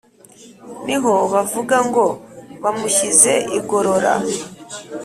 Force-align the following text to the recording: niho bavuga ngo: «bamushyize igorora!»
niho 0.85 1.13
bavuga 1.33 1.77
ngo: 1.87 2.05
«bamushyize 2.63 3.33
igorora!» 3.57 4.13